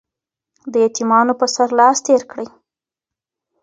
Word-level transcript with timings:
د 0.71 0.73
يتيمانو 0.85 1.33
په 1.39 1.45
سر 1.55 1.69
لاس 1.79 1.97
تېر 2.05 2.21
کړئ. 2.31 2.47